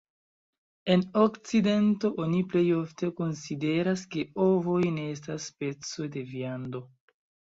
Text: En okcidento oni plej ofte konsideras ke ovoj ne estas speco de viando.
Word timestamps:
En 0.93 1.01
okcidento 1.23 2.09
oni 2.23 2.39
plej 2.53 2.63
ofte 2.77 3.09
konsideras 3.19 4.05
ke 4.15 4.25
ovoj 4.45 4.81
ne 4.95 5.05
estas 5.17 5.45
speco 5.53 6.09
de 6.17 6.25
viando. 6.33 6.83